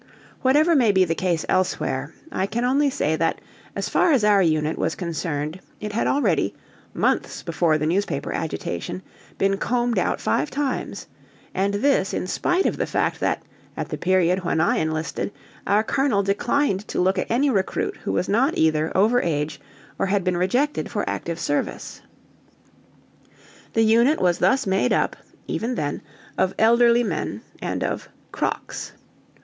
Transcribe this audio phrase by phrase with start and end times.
[0.41, 3.39] Whatever may be the case elsewhere, I can only say that
[3.75, 6.55] as far as our unit was concerned it had already,
[6.91, 9.03] months before the newspaper agitation,
[9.37, 11.05] been combed out five times;
[11.53, 13.43] and this in spite of the fact that,
[13.77, 15.31] at the period when I enlisted,
[15.67, 19.61] our Colonel declined to look at any recruit who was not either over age
[19.99, 22.01] or had been rejected for active service.
[23.73, 25.15] The unit was thus made up,
[25.45, 26.01] even then,
[26.39, 28.93] of elderly men and of "crocks."